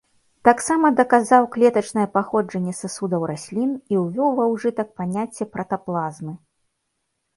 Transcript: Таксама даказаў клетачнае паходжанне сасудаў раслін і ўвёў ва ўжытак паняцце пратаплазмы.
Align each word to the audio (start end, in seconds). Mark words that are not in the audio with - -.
Таксама 0.47 0.87
даказаў 0.99 1.43
клетачнае 1.55 2.07
паходжанне 2.15 2.73
сасудаў 2.81 3.21
раслін 3.33 3.77
і 3.95 4.03
ўвёў 4.07 4.29
ва 4.41 4.45
ўжытак 4.55 4.87
паняцце 5.03 5.43
пратаплазмы. 5.59 6.33